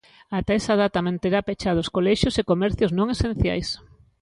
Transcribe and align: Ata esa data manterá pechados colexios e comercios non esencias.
Ata 0.37 0.51
esa 0.59 0.75
data 0.83 1.05
manterá 1.07 1.39
pechados 1.47 1.91
colexios 1.95 2.35
e 2.41 2.47
comercios 2.51 2.91
non 2.97 3.07
esencias. 3.15 3.67